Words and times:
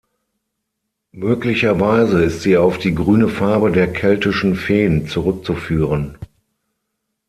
Möglicherweise 1.13 2.23
ist 2.23 2.41
sie 2.41 2.57
auf 2.57 2.79
die 2.79 2.95
grüne 2.95 3.27
Farbe 3.29 3.71
der 3.71 3.93
keltischen 3.93 4.55
Feen 4.55 5.05
zurückzuführen. 5.07 6.17